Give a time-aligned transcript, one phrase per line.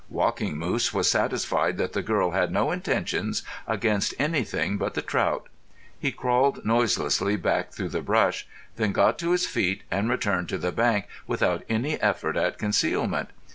[0.09, 5.47] Walking Moose was satisfied that the girl had no intentions against anything but the trout.
[5.99, 10.57] He crawled noiselessly back through the brush, then got to his feet, and returned to
[10.57, 13.29] the bank without any effort at concealment.